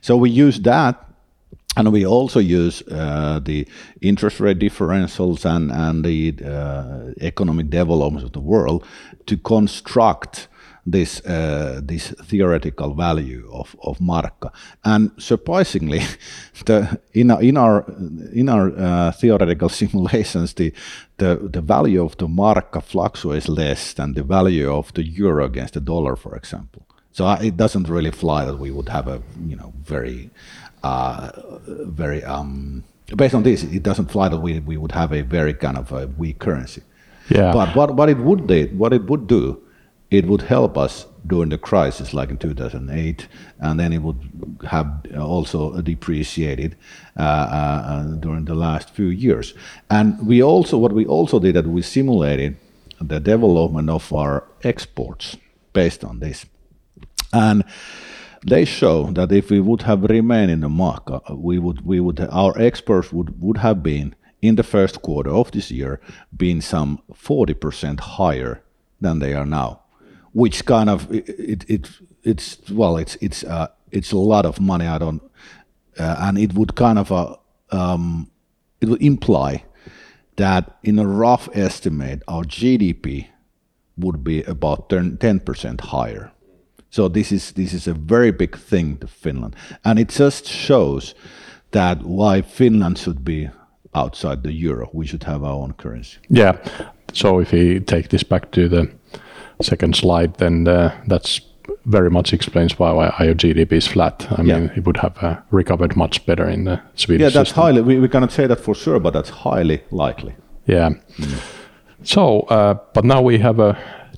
So 0.00 0.16
we 0.16 0.30
use 0.30 0.60
that 0.60 1.12
and 1.76 1.90
we 1.92 2.04
also 2.04 2.38
use 2.38 2.82
uh, 2.88 3.40
the 3.42 3.66
interest 4.00 4.40
rate 4.40 4.58
differentials 4.58 5.44
and, 5.44 5.72
and 5.72 6.04
the 6.04 6.34
uh, 6.44 7.12
economic 7.20 7.70
developments 7.70 8.24
of 8.24 8.32
the 8.32 8.40
world 8.40 8.84
to 9.26 9.38
construct 9.38 10.48
this 10.84 11.20
uh, 11.26 11.80
this 11.82 12.14
theoretical 12.24 12.94
value 12.94 13.48
of, 13.52 13.76
of 13.82 13.98
markka. 13.98 14.50
And 14.84 15.10
surprisingly, 15.18 16.00
the, 16.66 17.00
in 17.12 17.30
our 17.30 17.42
in 17.42 17.56
our 17.56 17.84
in 18.32 18.48
our 18.48 18.72
uh, 18.76 19.12
theoretical 19.12 19.68
simulations, 19.80 20.54
the, 20.54 20.72
the 21.18 21.36
the 21.52 21.60
value 21.60 22.04
of 22.04 22.16
the 22.16 22.26
markka 22.26 22.82
fluctuates 22.82 23.48
less 23.48 23.94
than 23.94 24.14
the 24.14 24.22
value 24.22 24.72
of 24.72 24.92
the 24.94 25.04
euro 25.04 25.44
against 25.44 25.74
the 25.74 25.80
dollar, 25.80 26.16
for 26.16 26.36
example. 26.36 26.86
So 27.12 27.26
uh, 27.26 27.38
it 27.42 27.56
doesn't 27.56 27.88
really 27.88 28.10
fly 28.10 28.44
that 28.44 28.58
we 28.58 28.70
would 28.70 28.88
have 28.88 29.06
a 29.08 29.22
you 29.46 29.56
know 29.56 29.72
very 29.84 30.30
uh, 30.82 31.30
very 31.66 32.24
um, 32.24 32.84
based 33.16 33.34
on 33.34 33.42
this, 33.42 33.62
it 33.62 33.82
doesn't 33.82 34.10
fly 34.10 34.28
that 34.28 34.38
we, 34.38 34.60
we 34.60 34.76
would 34.76 34.92
have 34.92 35.12
a 35.12 35.22
very 35.22 35.54
kind 35.54 35.76
of 35.76 35.92
a 35.92 36.06
weak 36.06 36.38
currency. 36.38 36.82
Yeah. 37.28 37.52
But 37.52 37.74
what, 37.76 37.94
what 37.94 38.08
it 38.08 38.18
would 38.18 38.46
do, 38.46 38.66
what 38.72 38.92
it 38.92 39.04
would 39.04 39.26
do 39.26 39.61
it 40.12 40.26
would 40.26 40.42
help 40.42 40.76
us 40.76 41.06
during 41.26 41.48
the 41.48 41.58
crisis, 41.58 42.12
like 42.12 42.28
in 42.28 42.36
2008, 42.36 43.26
and 43.60 43.80
then 43.80 43.92
it 43.94 44.02
would 44.02 44.20
have 44.68 45.06
also 45.18 45.80
depreciated 45.80 46.76
uh, 47.18 47.22
uh, 47.22 48.02
during 48.16 48.44
the 48.44 48.54
last 48.54 48.90
few 48.90 49.06
years. 49.06 49.54
And 49.88 50.26
we 50.26 50.42
also, 50.42 50.76
what 50.76 50.92
we 50.92 51.06
also 51.06 51.38
did, 51.38 51.54
that 51.54 51.66
we 51.66 51.80
simulated 51.80 52.56
the 53.00 53.20
development 53.20 53.88
of 53.88 54.12
our 54.12 54.44
exports 54.62 55.38
based 55.72 56.04
on 56.04 56.20
this, 56.20 56.44
and 57.32 57.64
they 58.46 58.66
show 58.66 59.10
that 59.12 59.32
if 59.32 59.50
we 59.50 59.60
would 59.60 59.82
have 59.82 60.02
remained 60.02 60.50
in 60.50 60.60
the 60.60 60.68
markka, 60.68 61.20
we 61.38 61.58
would, 61.58 61.86
we 61.86 62.00
would, 62.00 62.20
our 62.20 62.52
exports 62.60 63.12
would 63.12 63.40
would 63.40 63.58
have 63.58 63.82
been 63.82 64.14
in 64.42 64.56
the 64.56 64.64
first 64.64 65.00
quarter 65.00 65.30
of 65.30 65.52
this 65.52 65.70
year, 65.70 66.00
been 66.36 66.60
some 66.60 67.00
40% 67.12 68.00
higher 68.00 68.60
than 69.00 69.20
they 69.20 69.32
are 69.32 69.46
now 69.46 69.81
which 70.32 70.64
kind 70.64 70.88
of 70.88 71.12
it, 71.12 71.28
it, 71.28 71.70
it 71.70 71.90
it's 72.22 72.58
well 72.70 72.96
it's 72.96 73.16
it's 73.20 73.44
uh, 73.44 73.68
it's 73.90 74.12
a 74.12 74.18
lot 74.18 74.46
of 74.46 74.60
money 74.60 74.86
I 74.86 74.98
don't 74.98 75.22
uh, 75.98 76.16
and 76.20 76.38
it 76.38 76.54
would 76.54 76.74
kind 76.74 76.98
of 76.98 77.12
uh, 77.12 77.36
um, 77.70 78.30
it 78.80 78.88
would 78.88 79.02
imply 79.02 79.64
that 80.36 80.78
in 80.82 80.98
a 80.98 81.06
rough 81.06 81.48
estimate 81.54 82.22
our 82.28 82.44
GDP 82.44 83.28
would 83.98 84.24
be 84.24 84.42
about 84.44 84.88
10 84.88 85.40
percent 85.40 85.80
higher. 85.80 86.32
So 86.90 87.08
this 87.08 87.32
is 87.32 87.52
this 87.52 87.72
is 87.72 87.86
a 87.86 87.94
very 87.94 88.32
big 88.32 88.56
thing 88.56 88.98
to 88.98 89.06
Finland, 89.06 89.56
and 89.84 89.98
it 89.98 90.10
just 90.10 90.46
shows 90.46 91.14
that 91.70 92.02
why 92.02 92.42
Finland 92.42 92.98
should 92.98 93.24
be 93.24 93.48
outside 93.94 94.42
the 94.42 94.52
euro. 94.52 94.90
We 94.92 95.06
should 95.06 95.24
have 95.24 95.42
our 95.42 95.54
own 95.54 95.72
currency. 95.72 96.18
Yeah. 96.28 96.58
So 97.12 97.40
if 97.40 97.52
we 97.52 97.80
take 97.80 98.08
this 98.08 98.22
back 98.22 98.50
to 98.52 98.68
the 98.68 98.90
second 99.60 99.96
slide, 99.96 100.34
then 100.36 100.66
uh, 100.66 100.94
that's 101.06 101.40
very 101.86 102.10
much 102.10 102.32
explains 102.32 102.78
why, 102.78 102.92
why 102.92 103.06
our 103.06 103.34
GDP 103.34 103.72
is 103.72 103.86
flat. 103.86 104.26
I 104.30 104.42
yeah. 104.42 104.58
mean, 104.58 104.70
it 104.76 104.84
would 104.84 104.96
have 104.98 105.16
uh, 105.22 105.40
recovered 105.50 105.96
much 105.96 106.24
better 106.26 106.48
in 106.48 106.64
the 106.64 106.80
Swedish. 106.94 107.22
Yeah, 107.22 107.30
that's 107.30 107.50
system. 107.50 107.62
highly. 107.62 107.82
We, 107.82 107.98
we 107.98 108.08
cannot 108.08 108.32
say 108.32 108.46
that 108.46 108.60
for 108.60 108.74
sure, 108.74 109.00
but 109.00 109.12
that's 109.12 109.30
highly 109.30 109.82
likely. 109.90 110.34
Yeah. 110.66 110.90
Mm. 111.18 111.40
So, 112.04 112.40
uh, 112.42 112.74
but 112.94 113.04
now 113.04 113.22
we 113.22 113.38
have 113.38 113.60
uh, 113.60 113.74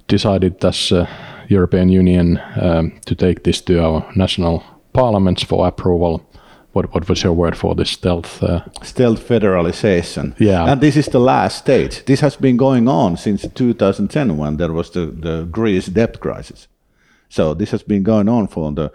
decided 0.08 0.64
as 0.64 0.92
uh, 0.92 1.06
European 1.48 1.88
Union 1.88 2.40
um, 2.56 2.92
to 3.06 3.14
take 3.14 3.44
this 3.44 3.60
to 3.62 3.82
our 3.82 4.06
national 4.16 4.62
parliaments 4.92 5.42
for 5.42 5.66
approval. 5.66 6.24
What, 6.74 6.92
what 6.92 7.08
was 7.08 7.22
your 7.22 7.32
word 7.32 7.56
for 7.56 7.74
this 7.76 7.90
stealth? 7.90 8.42
Uh, 8.42 8.64
stealth 8.82 9.26
federalization. 9.28 10.34
Yeah. 10.38 10.70
And 10.70 10.80
this 10.80 10.96
is 10.96 11.06
the 11.06 11.20
last 11.20 11.58
stage. 11.58 12.04
This 12.04 12.20
has 12.20 12.36
been 12.36 12.56
going 12.56 12.88
on 12.88 13.16
since 13.16 13.46
2010 13.48 14.36
when 14.36 14.56
there 14.56 14.72
was 14.72 14.90
the, 14.90 15.06
the 15.06 15.44
Greece 15.44 15.86
debt 15.86 16.18
crisis. 16.18 16.66
So 17.28 17.54
this 17.54 17.70
has 17.70 17.84
been 17.84 18.02
going 18.02 18.28
on 18.28 18.48
for 18.48 18.72
the 18.72 18.92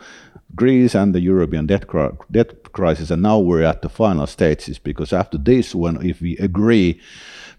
Greece 0.56 0.94
and 0.94 1.16
the 1.16 1.22
European 1.22 1.68
debt, 1.68 1.86
debt 2.32 2.72
crisis, 2.74 3.12
and 3.12 3.22
now 3.22 3.40
we're 3.40 3.64
at 3.64 3.82
the 3.82 3.90
final 3.90 4.28
stages 4.28 4.78
because 4.78 5.14
after 5.14 5.38
this, 5.38 5.74
when 5.74 6.06
if 6.06 6.22
we 6.22 6.36
agree 6.38 7.00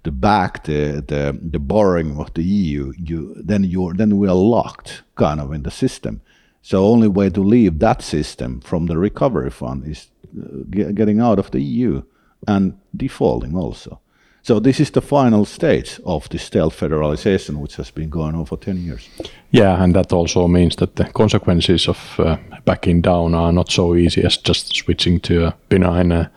to 0.05 0.11
back 0.11 0.65
the, 0.65 1.03
the, 1.07 1.39
the 1.41 1.59
borrowing 1.59 2.19
of 2.19 2.33
the 2.35 2.43
EU, 2.43 2.93
you, 2.99 3.35
then 3.37 3.65
you 3.65 3.93
then 3.95 4.19
we 4.19 4.29
are 4.29 4.35
locked 4.35 5.03
kind 5.17 5.41
of 5.41 5.53
in 5.53 5.63
the 5.63 5.71
system. 5.71 6.21
So 6.63 6.85
only 6.85 7.09
way 7.09 7.31
to 7.31 7.41
leave 7.43 7.79
that 7.79 8.03
system 8.03 8.61
from 8.61 8.87
the 8.87 8.99
recovery 8.99 9.51
fund 9.51 9.87
is 9.87 10.09
uh, 10.37 10.93
getting 10.95 11.21
out 11.21 11.39
of 11.39 11.51
the 11.51 11.61
EU 11.61 12.03
and 12.47 12.79
defaulting 12.95 13.57
also. 13.57 14.01
So 14.43 14.59
this 14.59 14.81
is 14.81 14.91
the 14.91 15.03
final 15.03 15.45
stage 15.45 16.01
of 16.05 16.29
the 16.29 16.39
stealth 16.39 16.79
federalization, 16.79 17.57
which 17.57 17.77
has 17.77 17.91
been 17.91 18.09
going 18.09 18.35
on 18.35 18.47
for 18.47 18.57
10 18.57 18.79
years. 18.79 19.09
Yeah, 19.51 19.83
and 19.83 19.95
that 19.95 20.13
also 20.13 20.49
means 20.49 20.77
that 20.77 20.97
the 20.97 21.05
consequences 21.05 21.89
of 21.89 22.19
uh, 22.19 22.37
backing 22.65 23.03
down 23.03 23.35
are 23.35 23.53
not 23.53 23.71
so 23.71 23.95
easy 23.95 24.25
as 24.25 24.39
just 24.39 24.75
switching 24.75 25.21
to 25.21 25.47
a 25.47 25.55
benign 25.69 26.13
uh, 26.13 26.29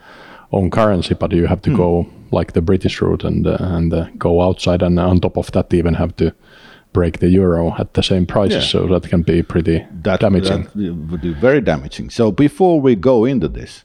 own 0.52 0.70
currency, 0.70 1.14
but 1.14 1.32
you 1.32 1.48
have 1.48 1.62
to 1.62 1.70
mm. 1.70 1.78
go 1.78 2.08
like 2.32 2.54
the 2.54 2.62
British 2.62 3.02
route 3.02 3.24
and 3.24 3.48
uh, 3.48 3.58
and 3.60 3.94
uh, 3.94 4.08
go 4.18 4.42
outside, 4.42 4.82
and 4.82 5.00
on 5.00 5.20
top 5.20 5.38
of 5.38 5.52
that, 5.52 5.74
even 5.74 5.94
have 5.94 6.16
to 6.18 6.34
break 6.94 7.20
the 7.20 7.30
euro 7.30 7.74
at 7.78 7.94
the 7.94 8.04
same 8.04 8.26
prices. 8.26 8.64
Yeah. 8.64 8.82
So 8.82 8.88
that 8.88 9.10
can 9.10 9.24
be 9.24 9.44
pretty 9.44 9.86
that, 10.04 10.20
damaging. 10.20 10.64
That 10.76 10.96
would 11.10 11.22
be 11.22 11.34
very 11.34 11.62
damaging. 11.62 12.10
So 12.10 12.32
before 12.32 12.80
we 12.80 12.96
go 12.96 13.26
into 13.26 13.48
this, 13.48 13.84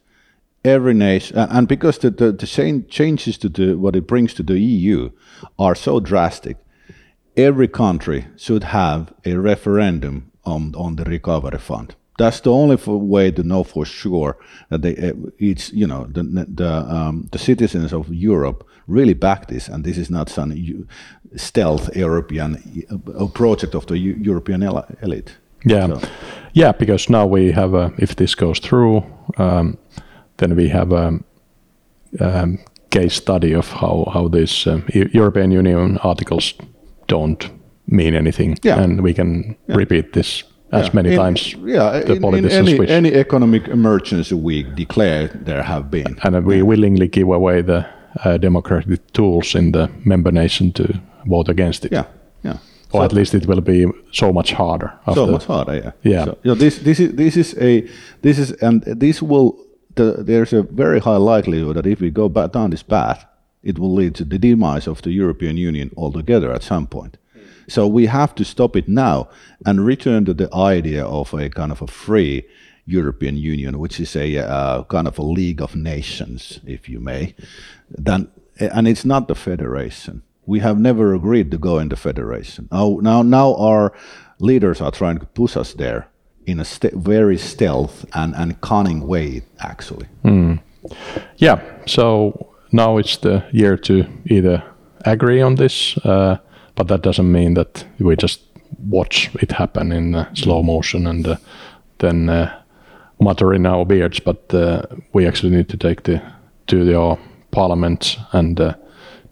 every 0.64 0.94
nation, 0.94 1.36
and 1.38 1.66
because 1.66 1.98
the, 1.98 2.10
the, 2.10 2.32
the 2.32 2.84
changes 2.88 3.38
to 3.38 3.48
the, 3.48 3.74
what 3.74 3.96
it 3.96 4.06
brings 4.06 4.34
to 4.34 4.42
the 4.42 4.58
EU 4.58 5.10
are 5.58 5.74
so 5.74 6.00
drastic, 6.00 6.56
every 7.36 7.68
country 7.68 8.26
should 8.36 8.64
have 8.64 9.12
a 9.24 9.34
referendum 9.34 10.30
on, 10.44 10.74
on 10.74 10.96
the 10.96 11.04
recovery 11.04 11.58
fund. 11.58 11.94
That's 12.18 12.40
the 12.40 12.50
only 12.50 12.76
way 12.86 13.30
to 13.30 13.42
know 13.42 13.64
for 13.64 13.86
sure 13.86 14.36
that 14.68 14.82
they, 14.82 14.96
eh, 14.96 15.12
it's 15.38 15.72
you 15.72 15.86
know 15.86 16.06
the 16.12 16.46
the 16.56 16.68
um, 16.68 17.28
the 17.30 17.38
citizens 17.38 17.92
of 17.92 18.08
Europe 18.08 18.64
really 18.88 19.14
back 19.14 19.46
this, 19.46 19.68
and 19.68 19.84
this 19.84 19.98
is 19.98 20.10
not 20.10 20.28
some 20.28 20.52
stealth 21.36 21.96
European 21.96 22.56
uh, 22.90 23.26
project 23.26 23.74
of 23.74 23.86
the 23.86 23.98
European 23.98 24.62
elite. 25.02 25.36
Yeah, 25.64 25.86
so. 25.86 26.00
yeah, 26.52 26.72
because 26.72 27.12
now 27.12 27.26
we 27.26 27.52
have 27.52 27.74
a, 27.74 27.92
if 27.98 28.14
this 28.16 28.34
goes 28.34 28.58
through. 28.60 29.02
Um, 29.36 29.78
then 30.36 30.56
we 30.56 30.68
have 30.68 30.92
a, 30.92 31.18
a 32.20 32.48
case 32.90 33.14
study 33.14 33.54
of 33.54 33.70
how 33.70 34.10
how 34.12 34.28
these 34.28 34.66
um, 34.66 34.84
European 35.12 35.52
Union 35.52 35.98
articles 35.98 36.54
don't 37.06 37.50
mean 37.86 38.14
anything, 38.14 38.58
yeah. 38.62 38.82
and 38.82 39.02
we 39.02 39.14
can 39.14 39.56
yeah. 39.68 39.76
repeat 39.76 40.12
this 40.12 40.44
as 40.72 40.86
yeah. 40.86 40.92
many 40.94 41.10
in, 41.10 41.16
times. 41.16 41.54
Yeah, 41.54 42.00
the 42.00 42.14
in, 42.14 42.22
politicians 42.22 42.68
in 42.68 42.68
any, 42.68 42.78
wish. 42.78 42.90
any 42.90 43.14
economic 43.14 43.68
emergency 43.68 44.34
we 44.34 44.62
declare 44.62 45.28
there 45.28 45.62
have 45.62 45.90
been, 45.90 46.18
and 46.22 46.44
we 46.44 46.62
willingly 46.62 47.08
give 47.08 47.28
away 47.28 47.62
the 47.62 47.86
uh, 48.24 48.38
democratic 48.38 49.12
tools 49.12 49.54
in 49.54 49.72
the 49.72 49.90
member 50.04 50.32
nation 50.32 50.72
to 50.72 51.00
vote 51.26 51.48
against 51.48 51.84
it. 51.84 51.92
Yeah, 51.92 52.04
yeah. 52.42 52.58
Or 52.92 53.00
so, 53.00 53.04
at 53.04 53.12
least 53.12 53.34
it 53.34 53.46
will 53.46 53.60
be 53.60 53.86
so 54.12 54.32
much 54.32 54.52
harder. 54.52 54.92
So 55.14 55.26
much 55.26 55.44
harder, 55.44 55.74
yeah. 55.74 55.92
Yeah. 56.02 56.24
So, 56.24 56.38
you 56.42 56.50
know, 56.50 56.54
this 56.54 56.78
this 56.78 57.00
is 57.00 57.12
this 57.12 57.36
is 57.36 57.54
a 57.60 57.88
this 58.22 58.38
is 58.38 58.52
and 58.62 58.82
this 58.82 59.22
will 59.22 59.58
the, 59.94 60.22
there's 60.24 60.52
a 60.52 60.62
very 60.62 61.00
high 61.00 61.16
likelihood 61.16 61.76
that 61.76 61.86
if 61.86 62.00
we 62.00 62.10
go 62.10 62.28
back 62.28 62.52
down 62.52 62.70
this 62.70 62.82
path, 62.82 63.26
it 63.62 63.78
will 63.78 63.92
lead 63.92 64.14
to 64.14 64.24
the 64.24 64.38
demise 64.38 64.86
of 64.86 65.02
the 65.02 65.10
European 65.10 65.56
Union 65.56 65.90
altogether 65.96 66.52
at 66.52 66.62
some 66.62 66.86
point. 66.86 67.18
So 67.68 67.86
we 67.86 68.06
have 68.06 68.34
to 68.36 68.44
stop 68.44 68.76
it 68.76 68.88
now 68.88 69.28
and 69.66 69.84
return 69.84 70.24
to 70.24 70.34
the 70.34 70.52
idea 70.54 71.04
of 71.04 71.34
a 71.34 71.48
kind 71.50 71.72
of 71.72 71.82
a 71.82 71.86
free 71.86 72.44
European 72.86 73.36
Union, 73.36 73.78
which 73.78 74.00
is 74.00 74.16
a 74.16 74.38
uh, 74.38 74.84
kind 74.84 75.06
of 75.06 75.18
a 75.18 75.22
league 75.22 75.60
of 75.60 75.76
nations, 75.76 76.60
if 76.66 76.88
you 76.88 77.00
may. 77.00 77.34
Then, 77.90 78.28
and 78.58 78.88
it's 78.88 79.04
not 79.04 79.28
the 79.28 79.34
federation. 79.34 80.22
We 80.46 80.60
have 80.60 80.78
never 80.78 81.14
agreed 81.14 81.50
to 81.50 81.58
go 81.58 81.78
into 81.78 81.96
federation. 81.96 82.68
Now, 82.72 82.98
now, 83.02 83.22
now 83.22 83.54
our 83.56 83.92
leaders 84.40 84.80
are 84.80 84.90
trying 84.90 85.18
to 85.18 85.26
push 85.26 85.56
us 85.56 85.74
there 85.74 86.08
in 86.46 86.60
a 86.60 86.64
st 86.64 86.94
very 86.94 87.36
stealth 87.36 88.06
and, 88.14 88.34
and 88.34 88.60
cunning 88.62 89.06
way, 89.06 89.42
actually. 89.60 90.06
Mm. 90.24 90.60
Yeah. 91.36 91.60
So 91.86 92.54
now 92.72 92.98
it's 92.98 93.18
the 93.18 93.44
year 93.52 93.76
to 93.76 94.06
either 94.26 94.62
agree 95.04 95.42
on 95.42 95.56
this, 95.56 95.98
uh, 95.98 96.38
but 96.78 96.86
that 96.86 97.02
doesn't 97.02 97.32
mean 97.32 97.54
that 97.54 97.84
we 97.98 98.14
just 98.14 98.40
watch 98.88 99.30
it 99.42 99.50
happen 99.50 99.92
in 99.92 100.14
uh, 100.14 100.32
slow 100.34 100.62
motion 100.62 101.06
and 101.06 101.26
uh, 101.26 101.36
then 101.98 102.28
uh, 102.28 102.62
mutter 103.20 103.52
in 103.52 103.66
our 103.66 103.84
beards. 103.84 104.20
But 104.20 104.54
uh, 104.54 104.82
we 105.12 105.26
actually 105.26 105.56
need 105.56 105.68
to 105.68 105.76
take 105.76 106.04
the 106.04 106.22
to 106.66 106.84
the 106.84 107.18
parliament 107.50 108.16
and 108.32 108.60
uh, 108.60 108.74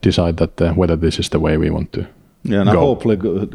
decide 0.03 0.37
that 0.39 0.77
whether 0.77 0.97
this 0.97 1.19
is 1.19 1.29
the 1.29 1.39
way 1.39 1.57
we 1.57 1.71
want 1.71 1.93
to 1.93 2.07
yeah, 2.43 2.63
and 2.63 2.71
go. 2.71 2.81
hopefully 2.81 3.17
go, 3.17 3.47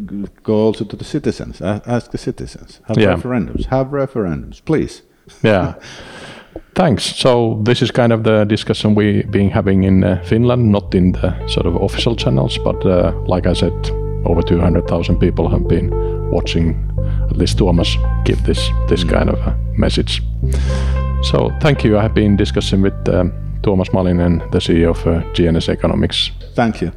go, 0.44 0.54
also 0.54 0.86
to 0.86 0.96
the 0.96 1.04
citizens. 1.04 1.62
Ask 1.62 2.12
the 2.12 2.18
citizens. 2.18 2.80
Have 2.88 2.98
yeah. 2.98 3.16
referendums. 3.16 3.66
Have 3.66 3.88
referendums, 3.88 4.64
please. 4.64 5.02
Yeah. 5.44 5.76
Thanks. 6.76 7.04
So 7.04 7.60
this 7.64 7.82
is 7.82 7.92
kind 7.92 8.14
of 8.14 8.24
the 8.24 8.46
discussion 8.46 8.96
we've 8.96 9.30
been 9.30 9.50
having 9.50 9.84
in 9.84 10.04
uh, 10.04 10.22
Finland, 10.24 10.72
not 10.72 10.96
in 10.96 11.12
the 11.12 11.48
sort 11.48 11.66
of 11.66 11.76
official 11.82 12.16
channels, 12.16 12.58
but 12.58 12.86
uh, 12.86 13.14
like 13.28 13.46
I 13.46 13.54
said, 13.54 13.74
over 14.26 14.42
200,000 14.42 15.20
people 15.20 15.50
have 15.50 15.68
been 15.68 15.92
watching 16.32 16.92
at 17.30 17.38
least 17.38 17.58
Tuomas 17.58 17.98
give 18.26 18.44
this 18.44 18.70
this 18.88 19.04
kind 19.04 19.30
of 19.30 19.40
a 19.48 19.58
message. 19.78 20.22
So 21.24 21.52
thank 21.60 21.84
you. 21.84 21.98
I 21.98 22.02
have 22.02 22.14
been 22.14 22.38
discussing 22.38 22.82
with 22.82 23.10
um, 23.10 23.32
Tuomas 23.62 23.92
Malinen, 23.94 24.40
the 24.52 24.60
CEO 24.60 24.90
of 24.90 25.08
uh, 25.08 25.22
GNS 25.34 25.70
Economics. 25.70 26.32
Thank 26.56 26.82
you. 26.82 26.92